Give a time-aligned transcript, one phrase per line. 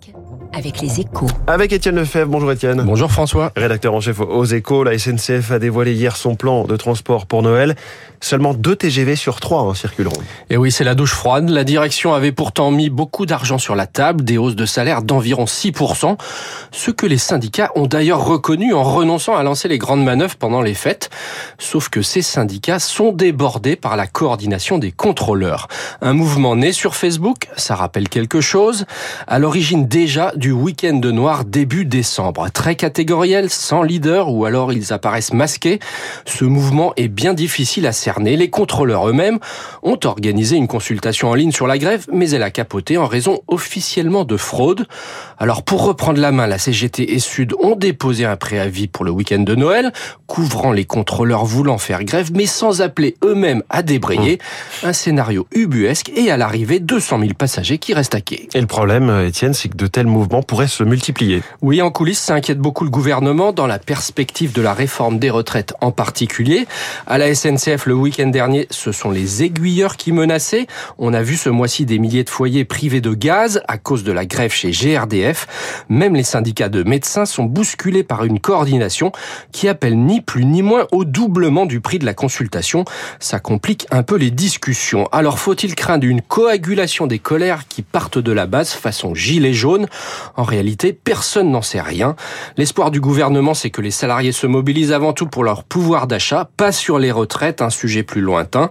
[0.00, 0.14] Classique
[0.52, 1.26] avec les échos.
[1.46, 2.30] Avec Étienne Lefebvre.
[2.30, 2.82] Bonjour Étienne.
[2.84, 3.52] Bonjour François.
[3.56, 7.42] Rédacteur en chef aux échos, la SNCF a dévoilé hier son plan de transport pour
[7.42, 7.74] Noël.
[8.20, 10.20] Seulement deux TGV sur trois en circuleront.
[10.50, 11.48] Et oui, c'est la douche froide.
[11.48, 15.46] La direction avait pourtant mis beaucoup d'argent sur la table, des hausses de salaire d'environ
[15.46, 16.16] 6%,
[16.70, 20.60] ce que les syndicats ont d'ailleurs reconnu en renonçant à lancer les grandes manœuvres pendant
[20.60, 21.10] les fêtes.
[21.58, 25.66] Sauf que ces syndicats sont débordés par la coordination des contrôleurs.
[26.00, 28.84] Un mouvement né sur Facebook, ça rappelle quelque chose,
[29.26, 32.48] à l'origine déjà du week-end de noir début décembre.
[32.50, 35.78] Très catégoriel, sans leader ou alors ils apparaissent masqués.
[36.24, 38.36] Ce mouvement est bien difficile à cerner.
[38.36, 39.38] Les contrôleurs eux-mêmes
[39.82, 43.40] ont organisé une consultation en ligne sur la grève, mais elle a capoté en raison
[43.48, 44.86] officiellement de fraude.
[45.38, 49.10] Alors pour reprendre la main, la CGT et Sud ont déposé un préavis pour le
[49.10, 49.92] week-end de Noël,
[50.26, 54.38] couvrant les contrôleurs voulant faire grève, mais sans appeler eux-mêmes à débrayer.
[54.82, 58.48] Un scénario ubuesque et à l'arrivée 200 000 passagers qui restent à quai.
[58.54, 61.42] Et le problème, Étienne, c'est de tels mouvements pourraient se multiplier.
[61.60, 65.30] Oui, en coulisses, ça inquiète beaucoup le gouvernement dans la perspective de la réforme des
[65.30, 66.66] retraites en particulier.
[67.06, 70.66] À la SNCF, le week-end dernier, ce sont les aiguilleurs qui menaçaient.
[70.98, 74.12] On a vu ce mois-ci des milliers de foyers privés de gaz à cause de
[74.12, 75.84] la grève chez GRDF.
[75.88, 79.12] Même les syndicats de médecins sont bousculés par une coordination
[79.52, 82.84] qui appelle ni plus ni moins au doublement du prix de la consultation.
[83.20, 85.08] Ça complique un peu les discussions.
[85.12, 89.61] Alors faut-il craindre une coagulation des colères qui partent de la base façon gilet jaune?
[90.36, 92.16] En réalité, personne n'en sait rien.
[92.56, 96.48] L'espoir du gouvernement, c'est que les salariés se mobilisent avant tout pour leur pouvoir d'achat,
[96.56, 98.70] pas sur les retraites, un sujet plus lointain.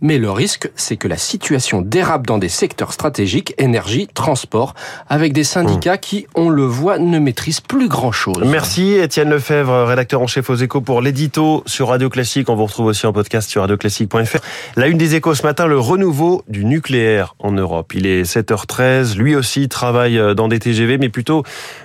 [0.00, 4.74] Mais le risque, c'est que la situation dérape dans des secteurs stratégiques, énergie, transport,
[5.08, 8.42] avec des syndicats qui, on le voit, ne maîtrisent plus grand-chose.
[8.44, 12.48] Merci Étienne Lefebvre, rédacteur en chef aux échos pour l'édito sur Radio Classique.
[12.48, 14.38] On vous retrouve aussi en podcast sur radioclassique.fr.
[14.76, 17.92] La une des échos ce matin, le renouveau du nucléaire en Europe.
[17.94, 19.16] Il est 7h13.
[19.16, 21.42] Lui aussi travaille dans des TGV, mais plutôt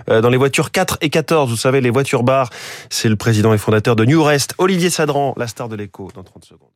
[0.07, 1.49] dans les voitures 4 et 14.
[1.49, 2.49] Vous savez, les voitures bars.
[2.89, 6.23] C'est le président et fondateur de New Rest, Olivier Sadran, la star de l'écho, dans
[6.23, 6.74] 30 secondes.